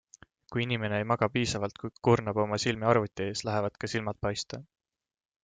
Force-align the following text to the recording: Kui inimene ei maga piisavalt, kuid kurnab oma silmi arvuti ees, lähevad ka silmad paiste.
Kui 0.53 0.61
inimene 0.67 0.95
ei 0.99 1.03
maga 1.11 1.27
piisavalt, 1.35 1.77
kuid 1.83 2.01
kurnab 2.07 2.41
oma 2.45 2.59
silmi 2.65 2.89
arvuti 2.93 3.27
ees, 3.27 3.45
lähevad 3.51 3.79
ka 3.85 3.93
silmad 3.95 4.21
paiste. 4.29 4.63